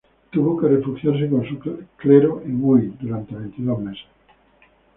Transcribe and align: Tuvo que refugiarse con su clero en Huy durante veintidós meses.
Tuvo 0.31 0.57
que 0.59 0.67
refugiarse 0.67 1.29
con 1.29 1.45
su 1.47 1.59
clero 1.95 2.41
en 2.43 2.59
Huy 2.63 2.91
durante 2.99 3.35
veintidós 3.35 3.79
meses. 3.83 4.05